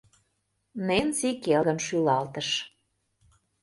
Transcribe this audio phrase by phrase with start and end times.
[0.87, 2.49] Ненси келгын шӱлалтыш.